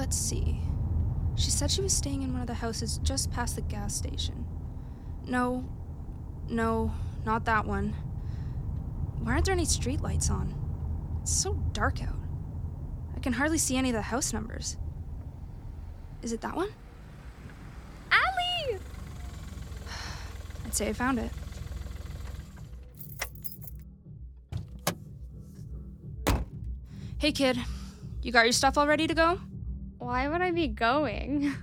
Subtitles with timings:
[0.00, 0.58] Let's see.
[1.36, 4.46] She said she was staying in one of the houses just past the gas station.
[5.26, 5.68] No,
[6.48, 6.94] no,
[7.26, 7.90] not that one.
[9.18, 10.54] Why aren't there any streetlights on?
[11.20, 12.16] It's so dark out.
[13.14, 14.78] I can hardly see any of the house numbers.
[16.22, 16.70] Is it that one?
[18.10, 18.78] Allie!
[20.64, 21.30] I'd say I found it.
[27.18, 27.58] Hey, kid.
[28.22, 29.38] You got your stuff all ready to go?
[30.10, 31.54] Why would I be going?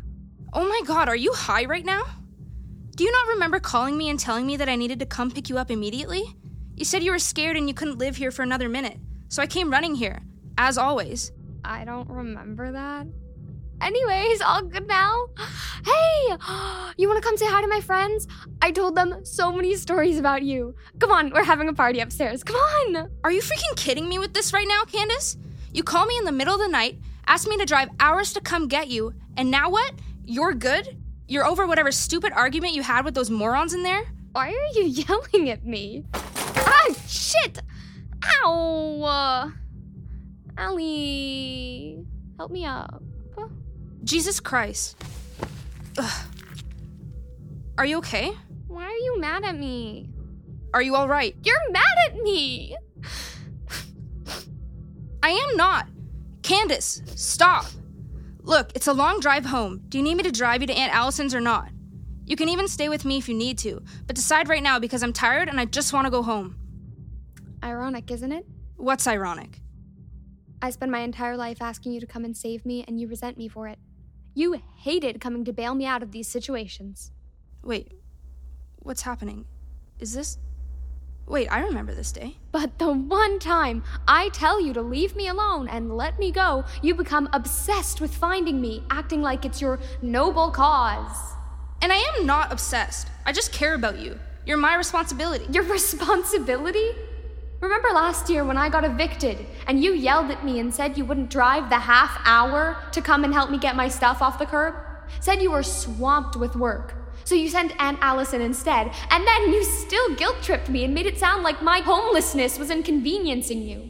[0.53, 2.03] Oh my god, are you high right now?
[2.95, 5.49] Do you not remember calling me and telling me that I needed to come pick
[5.49, 6.23] you up immediately?
[6.73, 9.47] You said you were scared and you couldn't live here for another minute, so I
[9.47, 10.21] came running here,
[10.57, 11.33] as always.
[11.65, 13.07] I don't remember that.
[13.81, 15.27] Anyways, all good now.
[15.85, 16.27] Hey,
[16.97, 18.29] you want to come say hi to my friends?
[18.61, 20.73] I told them so many stories about you.
[21.01, 22.45] Come on, we're having a party upstairs.
[22.45, 23.11] Come on.
[23.25, 25.35] Are you freaking kidding me with this right now, Candace?
[25.73, 28.41] You call me in the middle of the night, ask me to drive hours to
[28.41, 29.93] come get you, and now what?
[30.25, 30.97] You're good?
[31.27, 34.03] You're over whatever stupid argument you had with those morons in there?
[34.31, 36.05] Why are you yelling at me?
[36.13, 37.61] Ah, shit!
[38.43, 39.01] Ow!
[39.03, 39.51] Uh,
[40.57, 42.05] Allie,
[42.37, 43.03] help me up.
[44.03, 44.95] Jesus Christ.
[45.97, 46.27] Ugh.
[47.77, 48.31] Are you okay?
[48.67, 50.09] Why are you mad at me?
[50.73, 51.35] Are you alright?
[51.43, 52.75] You're mad at me!
[55.21, 55.87] I am not.
[56.47, 57.65] Candace, stop.
[58.41, 59.81] Look, it's a long drive home.
[59.89, 61.67] Do you need me to drive you to Aunt Allison's or not?
[62.25, 65.03] You can even stay with me if you need to, but decide right now because
[65.03, 66.55] I'm tired and I just want to go home.
[67.61, 68.45] Ironic, isn't it?
[68.77, 69.59] What's ironic?
[70.61, 73.37] I spent my entire life asking you to come and save me, and you resent
[73.37, 73.77] me for it.
[74.33, 77.11] You hated coming to bail me out of these situations.
[77.61, 77.91] Wait,
[78.77, 79.47] what's happening?
[79.99, 80.37] Is this.
[81.27, 82.37] Wait, I remember this day.
[82.53, 86.63] But the one time I tell you to leave me alone and let me go,
[86.81, 91.33] you become obsessed with finding me, acting like it's your noble cause.
[91.81, 93.09] And I am not obsessed.
[93.25, 94.17] I just care about you.
[94.45, 95.45] You're my responsibility.
[95.51, 96.91] Your responsibility?
[97.59, 101.03] Remember last year when I got evicted and you yelled at me and said you
[101.03, 104.45] wouldn't drive the half hour to come and help me get my stuff off the
[104.45, 104.75] curb?
[105.19, 106.93] Said you were swamped with work.
[107.27, 111.07] So you sent Aunt Allison instead, and then you still guilt tripped me and made
[111.07, 113.89] it sound like my homelessness was inconveniencing you.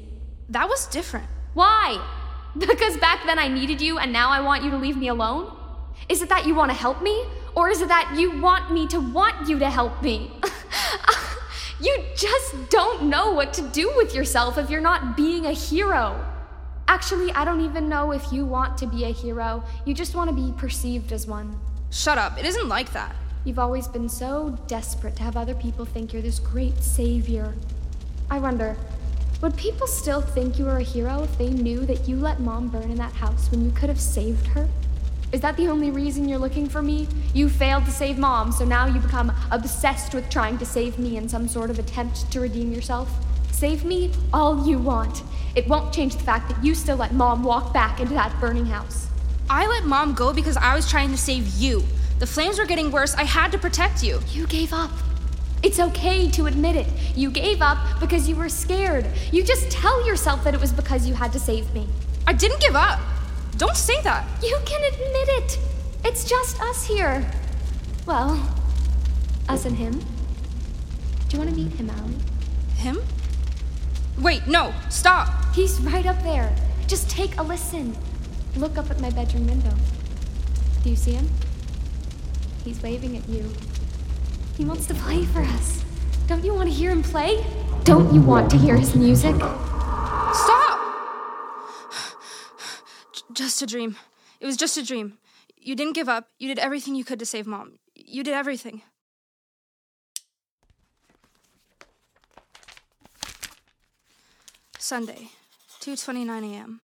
[0.49, 1.27] That was different.
[1.53, 2.03] Why?
[2.57, 5.55] Because back then I needed you and now I want you to leave me alone?
[6.09, 7.25] Is it that you want to help me?
[7.53, 10.31] Or is it that you want me to want you to help me?
[11.79, 16.25] you just don't know what to do with yourself if you're not being a hero.
[16.87, 19.63] Actually, I don't even know if you want to be a hero.
[19.85, 21.59] You just want to be perceived as one.
[21.91, 22.39] Shut up.
[22.39, 23.15] It isn't like that.
[23.43, 27.53] You've always been so desperate to have other people think you're this great savior.
[28.29, 28.77] I wonder,
[29.41, 32.67] would people still think you were a hero if they knew that you let mom
[32.69, 34.67] burn in that house when you could have saved her?
[35.31, 37.07] Is that the only reason you're looking for me?
[37.33, 41.17] You failed to save mom, so now you become obsessed with trying to save me
[41.17, 43.09] in some sort of attempt to redeem yourself?
[43.51, 45.23] Save me all you want.
[45.55, 48.67] It won't change the fact that you still let mom walk back into that burning
[48.67, 49.07] house.
[49.49, 51.83] I let mom go because I was trying to save you.
[52.19, 53.13] The flames were getting worse.
[53.15, 54.19] I had to protect you.
[54.31, 54.91] You gave up.
[55.63, 56.87] It's okay to admit it.
[57.15, 59.05] You gave up because you were scared.
[59.31, 61.87] You just tell yourself that it was because you had to save me.
[62.25, 62.99] I didn't give up.
[63.57, 64.25] Don't say that.
[64.43, 65.59] You can admit it.
[66.05, 67.29] It's just us here.
[68.05, 68.47] Well,
[69.49, 69.99] us and him.
[69.99, 72.15] Do you want to meet him, Allie?
[72.75, 73.01] Him?
[74.19, 75.53] Wait, no, stop.
[75.53, 76.55] He's right up there.
[76.87, 77.95] Just take a listen.
[78.55, 79.73] Look up at my bedroom window.
[80.83, 81.29] Do you see him?
[82.67, 83.49] He's waving at you.
[84.57, 85.85] He wants to play for us.
[86.27, 87.45] Don't you want to hear him play?
[87.85, 89.35] Don't you want to hear his music?
[89.35, 90.79] Stop!
[93.31, 93.95] Just a dream.
[94.41, 95.17] It was just a dream.
[95.55, 96.27] You didn't give up.
[96.39, 97.79] You did everything you could to save mom.
[97.95, 98.81] You did everything.
[104.77, 105.29] Sunday,
[105.79, 106.81] 2:29 a.m.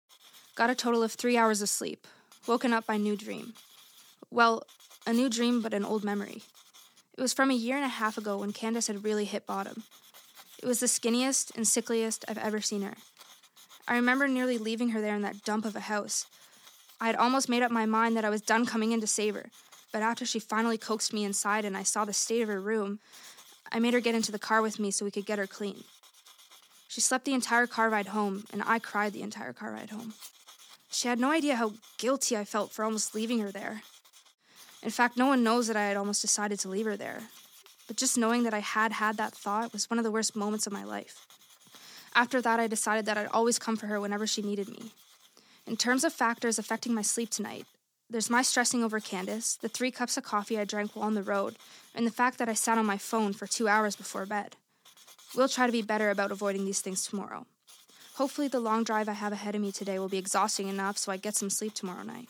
[0.57, 2.07] Got a total of 3 hours of sleep.
[2.47, 3.55] Woken up by new dream.
[4.31, 4.63] Well,
[5.07, 6.43] a new dream but an old memory.
[7.19, 9.83] It was from a year and a half ago when Candace had really hit bottom.
[10.63, 12.95] It was the skinniest and sickliest I've ever seen her.
[13.89, 16.27] I remember nearly leaving her there in that dump of a house.
[17.01, 19.35] I had almost made up my mind that I was done coming in to save
[19.35, 19.51] her,
[19.93, 23.01] but after she finally coaxed me inside and I saw the state of her room,
[23.73, 25.83] I made her get into the car with me so we could get her clean.
[26.89, 30.15] She slept the entire car ride home, and I cried the entire car ride home.
[30.91, 33.83] She had no idea how guilty I felt for almost leaving her there.
[34.83, 37.23] In fact, no one knows that I had almost decided to leave her there.
[37.87, 40.67] But just knowing that I had had that thought was one of the worst moments
[40.67, 41.27] of my life.
[42.15, 44.93] After that, I decided that I'd always come for her whenever she needed me.
[45.67, 47.67] In terms of factors affecting my sleep tonight,
[48.09, 51.23] there's my stressing over Candace, the three cups of coffee I drank while on the
[51.23, 51.57] road,
[51.95, 54.57] and the fact that I sat on my phone for two hours before bed.
[55.37, 57.47] We'll try to be better about avoiding these things tomorrow.
[58.15, 61.13] Hopefully, the long drive I have ahead of me today will be exhausting enough so
[61.13, 62.29] I get some sleep tomorrow night.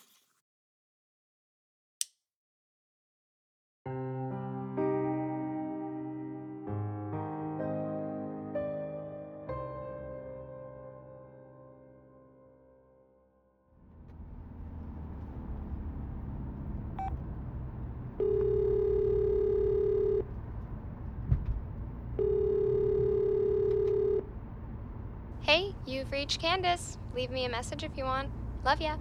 [26.38, 26.98] Candace.
[27.14, 28.30] Leave me a message if you want.
[28.64, 28.96] Love ya.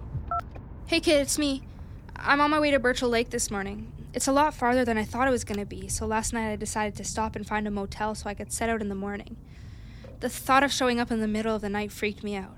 [0.86, 1.62] Hey kid, it's me.
[2.16, 3.92] I'm on my way to Burchell Lake this morning.
[4.12, 6.50] It's a lot farther than I thought it was going to be, so last night
[6.50, 8.94] I decided to stop and find a motel so I could set out in the
[8.94, 9.36] morning.
[10.18, 12.56] The thought of showing up in the middle of the night freaked me out.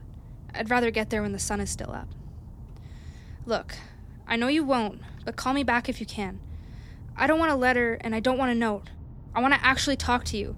[0.54, 2.08] I'd rather get there when the sun is still up.
[3.44, 3.74] Look,
[4.26, 6.40] I know you won't, but call me back if you can.
[7.16, 8.88] I don't want a letter and I don't want a note.
[9.34, 10.56] I want to actually talk to you.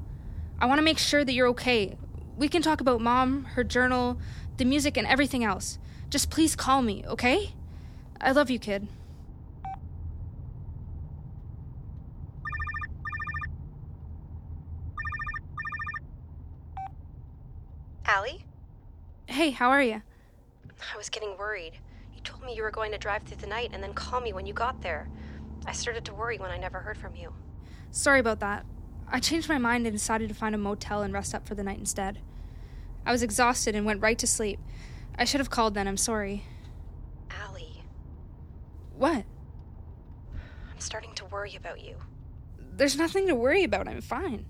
[0.60, 1.96] I want to make sure that you're okay.
[2.36, 4.18] We can talk about mom, her journal,
[4.56, 5.78] the music, and everything else.
[6.10, 7.52] Just please call me, okay?
[8.20, 8.88] I love you, kid.
[18.06, 18.44] Allie?
[19.26, 20.02] Hey, how are you?
[20.92, 21.78] I was getting worried.
[22.14, 24.32] You told me you were going to drive through the night and then call me
[24.32, 25.08] when you got there.
[25.66, 27.32] I started to worry when I never heard from you.
[27.90, 28.66] Sorry about that.
[29.08, 31.62] I changed my mind and decided to find a motel and rest up for the
[31.62, 32.18] night instead.
[33.06, 34.58] I was exhausted and went right to sleep.
[35.16, 36.44] I should have called then, I'm sorry.
[37.30, 37.82] Allie,
[38.96, 39.24] What?
[40.72, 41.96] I'm starting to worry about you.
[42.76, 44.46] There's nothing to worry about, I'm fine.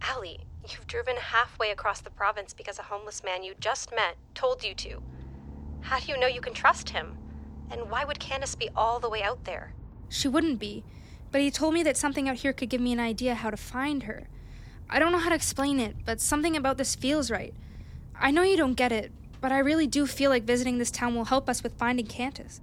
[0.00, 0.40] Allie,
[0.70, 4.74] you've driven halfway across the province because a homeless man you just met told you
[4.74, 5.02] to.
[5.80, 7.18] How do you know you can trust him?
[7.70, 9.74] And why would Candace be all the way out there?
[10.08, 10.84] She wouldn't be,
[11.34, 13.56] but he told me that something out here could give me an idea how to
[13.56, 14.28] find her.
[14.88, 17.52] I don't know how to explain it, but something about this feels right.
[18.14, 19.10] I know you don't get it,
[19.40, 22.60] but I really do feel like visiting this town will help us with finding Candace.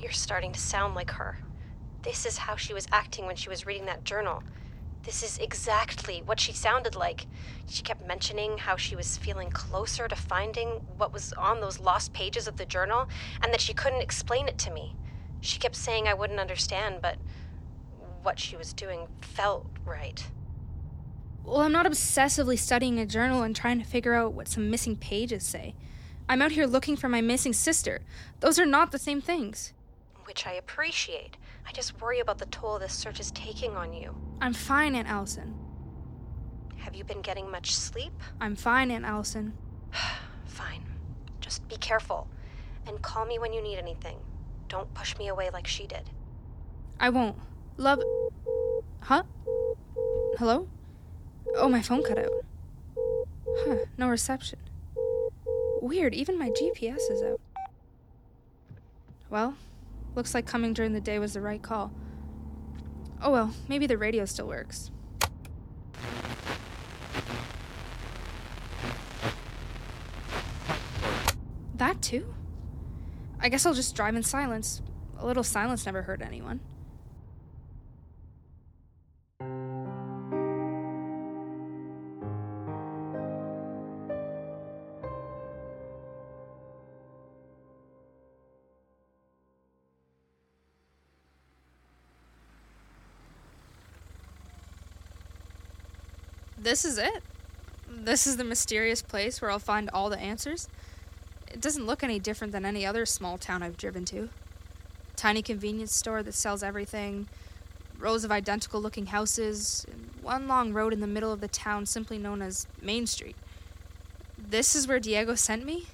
[0.00, 1.38] You're starting to sound like her.
[2.02, 4.42] This is how she was acting when she was reading that journal.
[5.04, 7.26] This is exactly what she sounded like.
[7.68, 12.12] She kept mentioning how she was feeling closer to finding what was on those lost
[12.12, 13.08] pages of the journal
[13.40, 14.96] and that she couldn't explain it to me.
[15.40, 17.18] She kept saying I wouldn't understand, but
[18.24, 20.26] what she was doing felt right.
[21.44, 24.96] Well, I'm not obsessively studying a journal and trying to figure out what some missing
[24.96, 25.74] pages say.
[26.26, 28.00] I'm out here looking for my missing sister.
[28.40, 29.74] Those are not the same things.
[30.24, 31.36] Which I appreciate.
[31.68, 34.16] I just worry about the toll this search is taking on you.
[34.40, 35.54] I'm fine, Aunt Allison.
[36.78, 38.12] Have you been getting much sleep?
[38.40, 39.52] I'm fine, Aunt Allison.
[40.46, 40.84] Fine.
[41.40, 42.28] Just be careful.
[42.86, 44.18] And call me when you need anything.
[44.68, 46.10] Don't push me away like she did.
[47.00, 47.36] I won't.
[47.76, 48.02] Love.
[49.00, 49.24] Huh?
[50.38, 50.68] Hello?
[51.56, 52.30] Oh, my phone cut out.
[53.58, 54.58] Huh, no reception.
[55.80, 57.40] Weird, even my GPS is out.
[59.28, 59.56] Well,
[60.14, 61.92] looks like coming during the day was the right call.
[63.20, 64.90] Oh well, maybe the radio still works.
[71.74, 72.34] That too?
[73.40, 74.80] I guess I'll just drive in silence.
[75.18, 76.60] A little silence never hurt anyone.
[96.64, 97.22] This is it.
[97.86, 100.66] This is the mysterious place where I'll find all the answers.
[101.52, 104.30] It doesn't look any different than any other small town I've driven to.
[105.14, 107.28] Tiny convenience store that sells everything,
[107.98, 109.84] rows of identical looking houses,
[110.22, 113.36] one long road in the middle of the town simply known as Main Street.
[114.38, 115.88] This is where Diego sent me?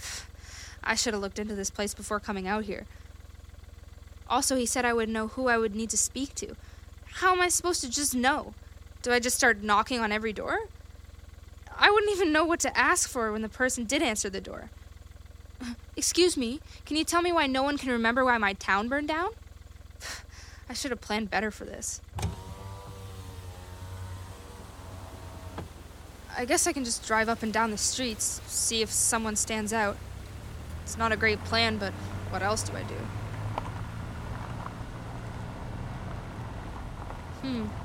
[0.84, 2.86] I should have looked into this place before coming out here.
[4.30, 6.54] Also, he said I would know who I would need to speak to.
[7.14, 8.54] How am I supposed to just know?
[9.02, 10.60] Do I just start knocking on every door?
[11.76, 14.70] I wouldn't even know what to ask for when the person did answer the door.
[15.96, 19.08] Excuse me, can you tell me why no one can remember why my town burned
[19.08, 19.30] down?
[20.68, 22.00] I should have planned better for this.
[26.36, 29.72] I guess I can just drive up and down the streets, see if someone stands
[29.72, 29.96] out.
[30.84, 31.92] It's not a great plan, but
[32.30, 32.94] what else do I do?
[37.42, 37.81] Hmm.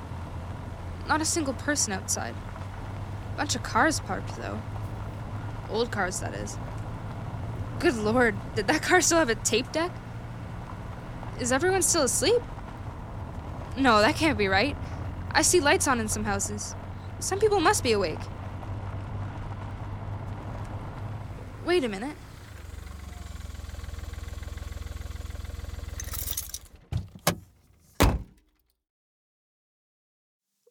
[1.08, 2.34] Not a single person outside.
[3.34, 4.60] A Bunch of cars parked, though.
[5.70, 6.58] Old cars, that is.
[7.78, 9.90] Good lord, did that car still have a tape deck?
[11.40, 12.42] Is everyone still asleep?
[13.76, 14.76] No, that can't be right.
[15.30, 16.74] I see lights on in some houses.
[17.20, 18.18] Some people must be awake.
[21.64, 22.16] Wait a minute.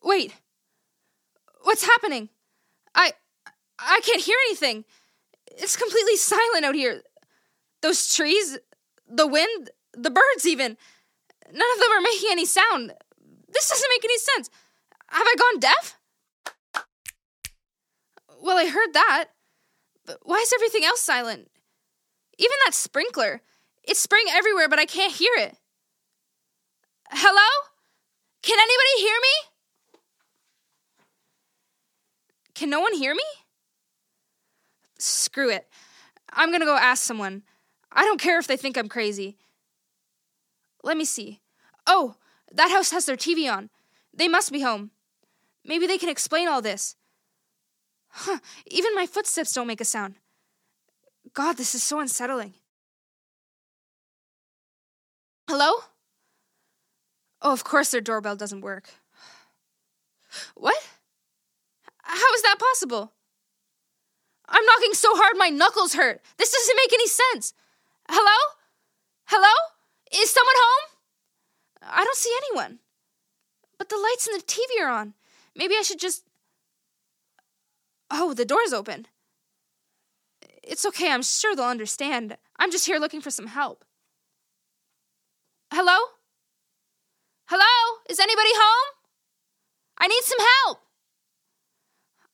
[0.04, 0.34] Wait.
[1.78, 2.30] What's happening?
[2.96, 3.14] I
[3.78, 4.84] I can't hear anything.
[5.46, 7.04] It's completely silent out here.
[7.84, 8.58] Those trees,
[9.08, 10.76] the wind, the birds even.
[11.52, 12.94] None of them are making any sound.
[13.48, 14.50] This doesn't make any sense.
[15.10, 16.00] Have I gone deaf?
[18.42, 19.26] Well, I heard that.
[20.04, 21.52] But why is everything else silent?
[22.40, 23.44] Even that sprinkler.
[23.84, 25.56] It's spraying everywhere, but I can't hear it.
[27.12, 27.68] Hello?
[28.42, 29.57] Can anybody hear me?
[32.58, 33.22] Can no one hear me?
[34.98, 35.68] Screw it.
[36.34, 37.44] I'm gonna go ask someone.
[37.92, 39.38] I don't care if they think I'm crazy.
[40.84, 41.40] Let me see.
[41.86, 42.16] Oh,
[42.52, 43.70] that house has their TV on.
[44.12, 44.90] They must be home.
[45.64, 46.96] Maybe they can explain all this.
[48.08, 50.16] Huh, even my footsteps don't make a sound.
[51.36, 52.56] God, this is so unsettling.
[55.48, 55.74] Hello?
[57.40, 58.90] Oh, of course their doorbell doesn't work.
[60.56, 60.97] What?
[62.08, 63.14] How is that possible?
[64.48, 66.22] I'm knocking so hard my knuckles hurt.
[66.38, 67.54] This doesn't make any sense.
[68.10, 68.56] Hello?
[69.26, 69.54] Hello?
[70.14, 70.98] Is someone home?
[71.84, 72.80] I don't see anyone.
[73.78, 75.14] But the lights in the TV are on.
[75.56, 76.24] Maybe I should just.
[78.10, 79.08] Oh, the door's open.
[80.64, 82.38] It's okay, I'm sure they'll understand.
[82.58, 83.84] I'm just here looking for some help.
[85.74, 85.98] Hello?
[87.48, 87.98] Hello?
[88.10, 88.96] Is anybody home?
[89.98, 90.87] I need some help.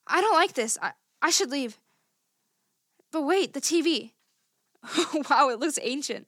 [0.08, 0.78] I don't like this.
[0.82, 0.92] I,
[1.22, 1.80] I should leave.
[3.12, 4.12] But wait, the TV.
[5.30, 6.28] wow, it looks ancient.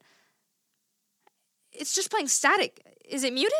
[1.72, 2.80] It's just playing static.
[3.04, 3.52] Is it muted?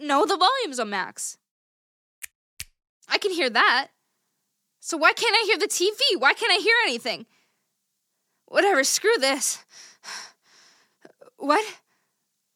[0.00, 1.38] No, the volume's on max.
[3.08, 3.88] I can hear that.
[4.80, 5.98] So why can't I hear the TV?
[6.18, 7.26] Why can't I hear anything?
[8.46, 9.64] Whatever, screw this.
[11.36, 11.64] What?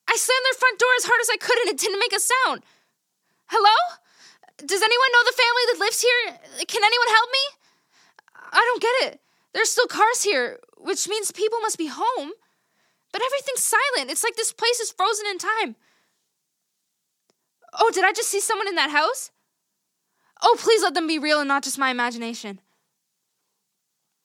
[0.08, 2.20] I slammed their front door as hard as I could and it didn't make a
[2.20, 2.62] sound.
[3.48, 3.98] Hello?
[4.58, 6.38] Does anyone know the family that lives here?
[6.66, 7.44] Can anyone help me?
[8.52, 9.20] I don't get it.
[9.54, 12.32] There's still cars here, which means people must be home.
[13.12, 14.10] But everything's silent.
[14.10, 15.76] It's like this place is frozen in time.
[17.78, 19.30] Oh, did I just see someone in that house?
[20.42, 22.60] Oh, please let them be real and not just my imagination.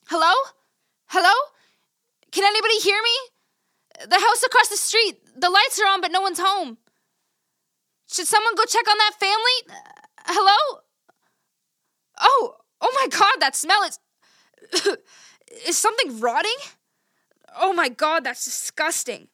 [0.08, 0.34] Hello?
[1.08, 1.34] Hello?
[2.32, 4.08] Can anybody hear me?
[4.10, 5.20] The house across the street.
[5.36, 6.78] The lights are on, but no one's home.
[8.12, 10.03] Should someone go check on that family?
[10.26, 10.82] Hello?
[12.20, 14.00] Oh, oh my god, that smell is.
[15.68, 16.52] is something rotting?
[17.56, 19.28] Oh my god, that's disgusting.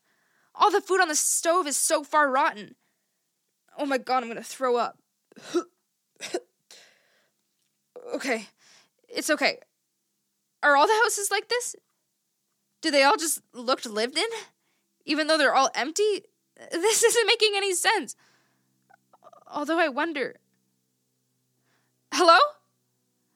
[0.55, 2.75] All the food on the stove is so far rotten.
[3.77, 4.97] Oh my god, I'm gonna throw up.
[8.13, 8.47] okay,
[9.07, 9.59] it's okay.
[10.61, 11.75] Are all the houses like this?
[12.81, 14.27] Do they all just look lived in?
[15.05, 16.23] Even though they're all empty?
[16.71, 18.15] This isn't making any sense.
[19.47, 20.35] Although I wonder.
[22.11, 22.37] Hello?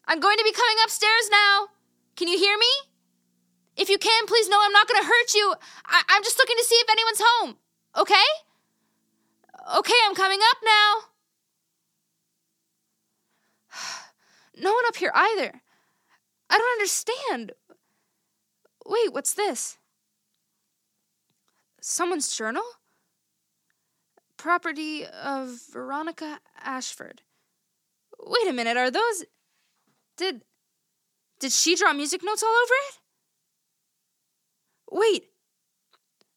[0.05, 1.67] I'm going to be coming upstairs now.
[2.15, 2.65] Can you hear me?
[3.75, 5.55] If you can, please know I'm not going to hurt you.
[5.85, 7.57] I- I'm just looking to see if anyone's home.
[7.97, 8.27] Okay?
[9.77, 10.93] Okay, I'm coming up now.
[14.55, 15.61] No one up here either.
[16.47, 17.53] I don't understand.
[18.85, 19.79] Wait, what's this?
[21.81, 22.61] Someone's journal?
[24.37, 27.23] Property of Veronica Ashford.
[28.25, 29.25] Wait a minute, are those.
[30.17, 30.41] Did.
[31.39, 32.99] Did she draw music notes all over it?
[34.91, 35.29] Wait.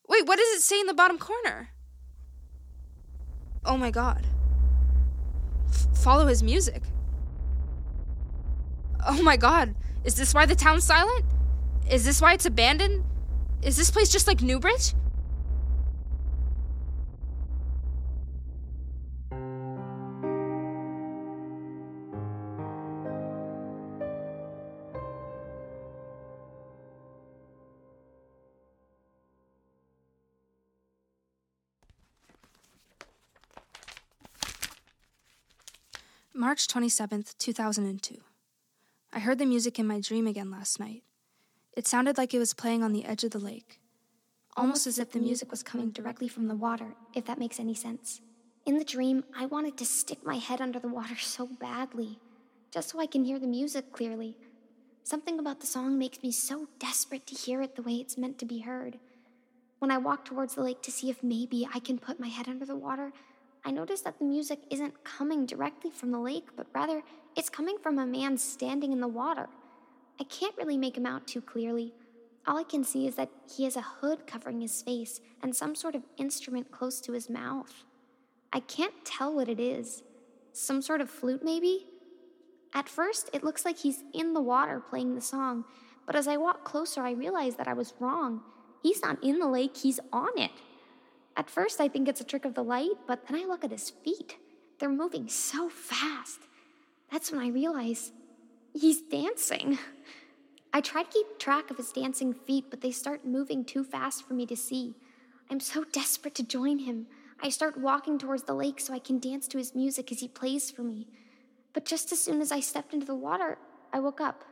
[0.09, 1.69] Wait, what does it say in the bottom corner?
[3.65, 4.27] Oh my god.
[5.69, 6.83] F- follow his music.
[9.07, 9.75] Oh my god.
[10.05, 11.25] Is this why the town's silent?
[11.91, 13.05] Is this why it's abandoned?
[13.63, 14.95] Is this place just like Newbridge?
[36.57, 38.17] March 27th, 2002.
[39.13, 41.03] I heard the music in my dream again last night.
[41.77, 43.79] It sounded like it was playing on the edge of the lake.
[44.57, 47.75] Almost as if the music was coming directly from the water, if that makes any
[47.75, 48.23] sense.
[48.65, 52.19] In the dream, I wanted to stick my head under the water so badly,
[52.71, 54.35] just so I can hear the music clearly.
[55.05, 58.39] Something about the song makes me so desperate to hear it the way it's meant
[58.39, 58.99] to be heard.
[59.79, 62.49] When I walk towards the lake to see if maybe I can put my head
[62.49, 63.13] under the water,
[63.67, 67.03] I notice that the music isn't coming directly from the lake, but rather
[67.35, 69.49] it's coming from a man standing in the water.
[70.21, 71.93] I can't really make him out too clearly.
[72.47, 75.75] All I can see is that he has a hood covering his face and some
[75.75, 77.85] sort of instrument close to his mouth.
[78.53, 80.05] I can't tell what it is.
[80.53, 81.87] Some sort of flute, maybe?
[82.73, 85.65] At first, it looks like he's in the water playing the song,
[86.07, 88.43] but as I walk closer, I realize that I was wrong.
[88.81, 90.53] He's not in the lake, he's on it.
[91.37, 93.71] At first, I think it's a trick of the light, but then I look at
[93.71, 94.37] his feet.
[94.79, 96.41] They're moving so fast.
[97.13, 98.13] That's when I realize
[98.73, 99.79] he's dancing.
[100.73, 104.27] I try to keep track of his dancing feet, but they start moving too fast
[104.27, 104.95] for me to see.
[105.51, 107.07] I'm so desperate to join him.
[107.41, 110.29] I start walking towards the lake so I can dance to his music as he
[110.29, 111.07] plays for me.
[111.73, 113.59] But just as soon as I stepped into the water,
[113.93, 114.45] I woke up.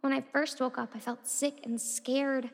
[0.00, 2.50] When I first woke up, I felt sick and scared.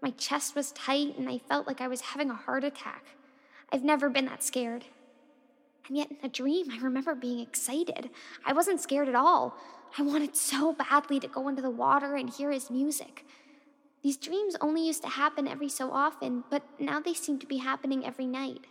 [0.00, 3.04] My chest was tight and I felt like I was having a heart attack.
[3.72, 4.84] I've never been that scared.
[5.88, 8.10] And yet, in a dream, I remember being excited.
[8.44, 9.56] I wasn't scared at all.
[9.96, 13.24] I wanted so badly to go into the water and hear his music.
[14.02, 17.56] These dreams only used to happen every so often, but now they seem to be
[17.56, 18.66] happening every night.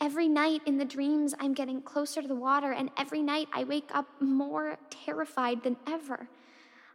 [0.00, 3.64] Every night in the dreams, I'm getting closer to the water, and every night I
[3.64, 6.28] wake up more terrified than ever.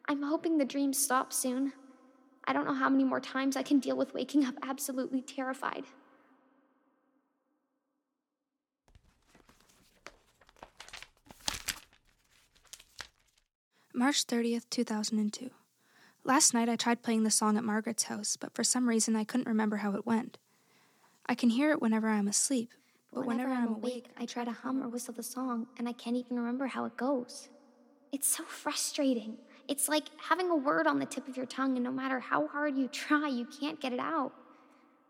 [0.07, 1.73] I'm hoping the dreams stop soon.
[2.51, 5.85] I don't know how many more times I can deal with waking up absolutely terrified.
[13.93, 15.51] March 30th, 2002.
[16.25, 19.23] Last night I tried playing the song at Margaret's house, but for some reason I
[19.23, 20.37] couldn't remember how it went.
[21.27, 22.71] I can hear it whenever I'm asleep,
[23.13, 25.93] but whenever, whenever, I'm awake, I try to hum or whistle the song, and I
[25.93, 27.47] can't even remember how it goes.
[28.11, 29.37] It's so frustrating.
[29.71, 32.45] It's like having a word on the tip of your tongue, and no matter how
[32.45, 34.33] hard you try, you can't get it out.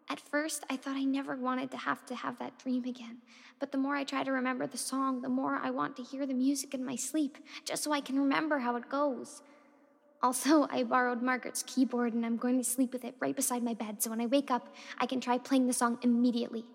[0.08, 3.17] At first, I thought I never wanted to have to have that dream again.
[3.60, 6.28] But the more I try to remember the song, the more I want to hear
[6.28, 9.41] the music in my sleep, just so I can remember how it goes.
[10.21, 13.74] Also, I borrowed Margaret's keyboard and I'm going to sleep with it right beside my
[13.74, 16.65] bed, so when I wake up, I can try playing the song immediately.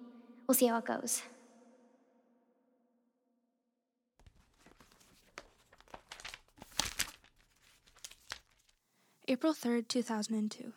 [0.49, 1.23] We'll see how it goes.
[9.29, 10.73] April 3rd, 2002.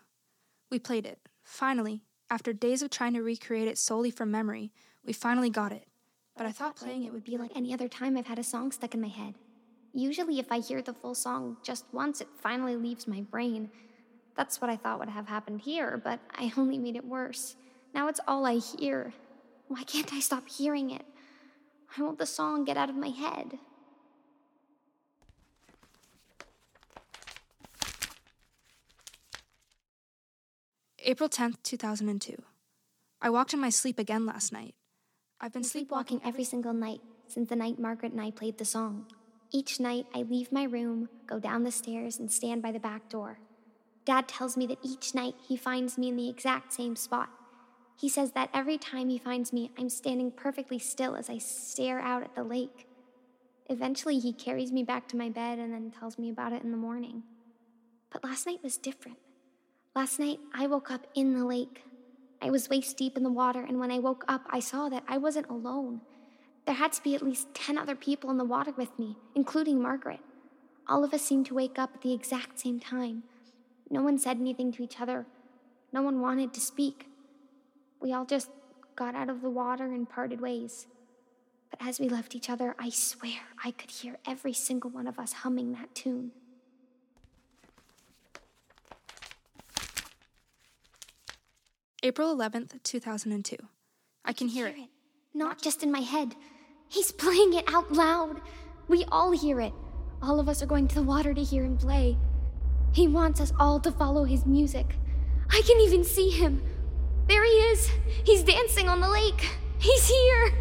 [0.72, 1.20] We played it.
[1.44, 4.72] Finally, after days of trying to recreate it solely from memory,
[5.06, 5.88] we finally got it.
[6.36, 8.72] But I thought playing it would be like any other time I've had a song
[8.72, 9.36] stuck in my head.
[9.94, 13.70] Usually, if I hear the full song just once, it finally leaves my brain.
[14.36, 17.56] That's what I thought would have happened here, but I only made it worse.
[17.94, 19.14] Now it's all I hear.
[19.68, 21.06] Why can't I stop hearing it?
[21.94, 23.60] Why won't the song get out of my head.
[31.06, 32.42] April 10th, 2002.
[33.22, 34.76] I walked in my sleep again last night.
[35.40, 38.66] I've been been sleepwalking every single night since the night Margaret and I played the
[38.66, 39.06] song.
[39.52, 43.08] Each night, I leave my room, go down the stairs, and stand by the back
[43.10, 43.40] door.
[44.04, 47.30] Dad tells me that each night he finds me in the exact same spot.
[47.96, 52.00] He says that every time he finds me, I'm standing perfectly still as I stare
[52.00, 52.88] out at the lake.
[53.70, 56.72] Eventually, he carries me back to my bed and then tells me about it in
[56.72, 57.24] the morning.
[58.12, 59.18] But last night was different.
[60.00, 61.84] Last night, I woke up in the lake.
[62.42, 65.04] I was waist deep in the water, and when I woke up, I saw that
[65.10, 66.00] I wasn't alone.
[66.66, 69.82] There had to be at least 10 other people in the water with me, including
[69.82, 70.22] Margaret.
[70.88, 73.24] All of us seemed to wake up at the exact same time.
[73.90, 75.26] No one said anything to each other.
[75.92, 77.08] No one wanted to speak.
[78.00, 78.50] We all just
[78.96, 80.88] got out of the water and parted ways.
[81.70, 85.20] But as we left each other, I swear I could hear every single one of
[85.20, 86.32] us humming that tune.
[92.02, 93.58] April 11th, 2002.
[94.24, 94.76] I can hear it.
[95.34, 96.34] Not just in my head.
[96.88, 98.40] He's playing it out loud.
[98.88, 99.74] We all hear it.
[100.22, 102.18] All of us are going to the water to hear him play.
[102.94, 104.96] He wants us all to follow his music.
[105.52, 106.64] I can even see him.
[107.28, 107.92] There he is.
[108.24, 109.50] He's dancing on the lake.
[109.78, 110.54] He's here.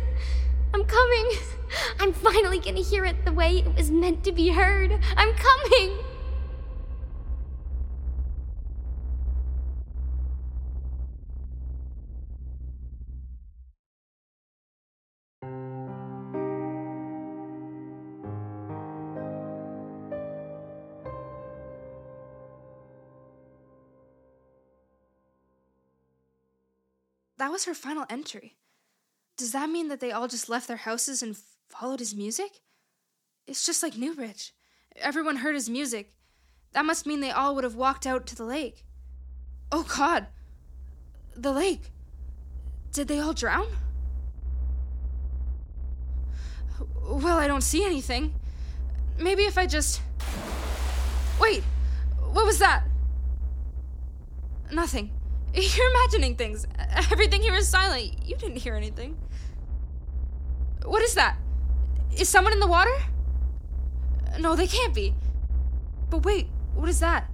[0.75, 1.31] I'm coming.
[2.01, 4.99] I'm finally gonna hear it the way it was meant to be heard.
[5.17, 5.99] I'm coming.
[27.59, 28.55] Was her final entry.
[29.37, 31.37] Does that mean that they all just left their houses and
[31.69, 32.61] followed his music?
[33.49, 34.53] It's just like Newbridge.
[34.95, 36.15] Everyone heard his music,
[36.73, 38.85] That must mean they all would have walked out to the lake.
[39.73, 40.29] Oh, God.
[41.35, 41.91] The lake.
[42.93, 43.67] Did they all drown?
[47.03, 48.35] Well, I don't see anything.
[49.19, 50.01] Maybe if I just.
[51.41, 51.65] Wait!
[52.31, 52.85] What was that?
[54.71, 55.18] Nothing.
[55.55, 56.67] You're imagining things.
[57.11, 58.27] Everything here is silent.
[58.27, 59.17] You didn't hear anything.
[60.85, 61.37] What is that?
[62.17, 62.95] Is someone in the water?
[64.39, 65.15] No, they can't be.
[66.11, 67.29] But wait, what is that?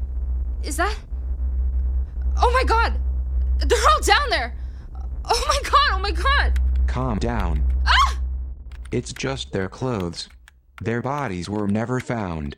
[0.62, 0.96] Is that.
[2.36, 2.94] Oh my god!
[3.58, 4.54] They're all down there!
[5.24, 6.58] Oh my god, oh my god!
[6.86, 7.62] Calm down.
[7.86, 8.18] Ah!
[8.90, 10.28] It's just their clothes.
[10.80, 12.56] Their bodies were never found.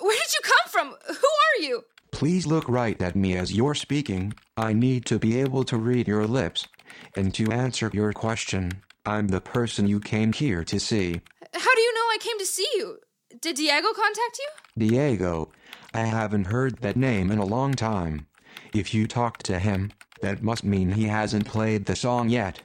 [0.00, 0.96] Where did you come from?
[1.06, 1.84] Who are you?
[2.18, 4.34] Please look right at me as you're speaking.
[4.56, 6.66] I need to be able to read your lips.
[7.14, 11.20] And to answer your question, I'm the person you came here to see.
[11.54, 12.98] How do you know I came to see you?
[13.40, 14.88] Did Diego contact you?
[14.88, 15.52] Diego.
[15.94, 18.26] I haven't heard that name in a long time.
[18.74, 22.60] If you talked to him, that must mean he hasn't played the song yet.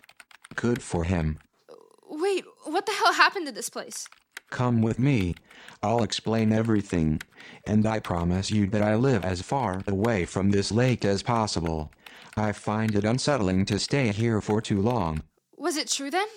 [0.56, 1.38] Good for him.
[2.10, 4.08] Wait, what the hell happened to this place?
[4.50, 5.36] Come with me.
[5.84, 7.22] I'll explain everything.
[7.68, 11.92] And I promise you that I live as far away from this lake as possible.
[12.38, 15.24] I find it unsettling to stay here for too long.
[15.58, 16.28] Was it true then?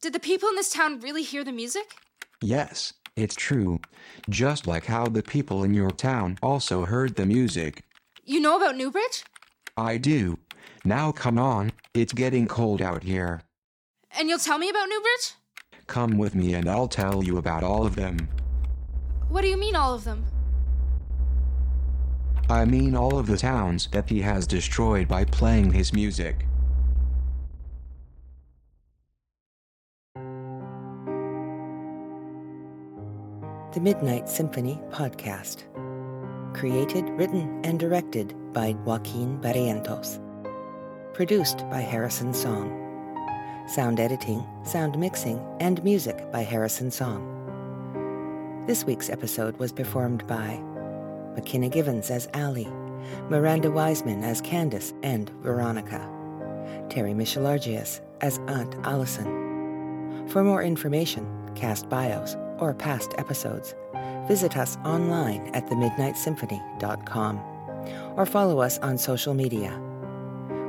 [0.00, 1.94] Did the people in this town really hear the music?
[2.40, 3.80] Yes, it's true.
[4.30, 7.82] Just like how the people in your town also heard the music.
[8.24, 9.24] You know about Newbridge?
[9.76, 10.38] I do.
[10.84, 13.42] Now come on, it's getting cold out here.
[14.16, 15.34] And you'll tell me about Newbridge?
[15.86, 18.28] Come with me and I'll tell you about all of them.
[19.30, 20.24] What do you mean, all of them?
[22.48, 26.46] I mean all of the towns that he has destroyed by playing his music.
[33.72, 35.62] The Midnight Symphony Podcast.
[36.52, 40.18] Created, written, and directed by Joaquin Barrientos.
[41.14, 42.76] Produced by Harrison Song.
[43.68, 47.39] Sound editing, sound mixing, and music by Harrison Song.
[48.66, 50.60] This week's episode was performed by
[51.34, 52.68] McKenna Givens as Allie,
[53.28, 55.98] Miranda Wiseman as Candace and Veronica,
[56.90, 60.28] Terry Michelargius as Aunt Allison.
[60.28, 63.74] For more information, cast bios, or past episodes,
[64.28, 67.38] visit us online at themidnightsymphony.com
[68.16, 69.80] or follow us on social media.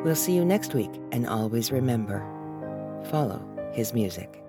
[0.04, 2.25] We'll see you next week, and always remember
[3.12, 4.40] follow his music.